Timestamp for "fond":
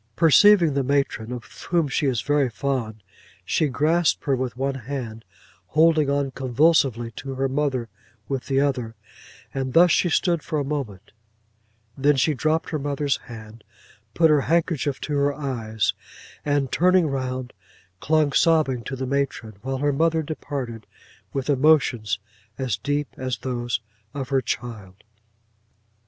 2.49-3.03